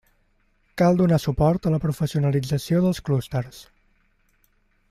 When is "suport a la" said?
1.25-1.81